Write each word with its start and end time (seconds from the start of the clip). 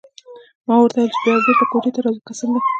ما 0.67 0.75
ورته 0.77 0.97
وویل 0.99 1.13
چې 1.15 1.19
بیا 1.25 1.35
بېرته 1.45 1.65
کوټې 1.71 1.91
ته 1.95 1.99
راځو 2.03 2.21
که 2.27 2.33
څنګه. 2.39 2.59